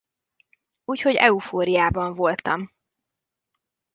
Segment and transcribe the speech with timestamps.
[0.85, 2.71] Úgyhogy eufóriában voltam.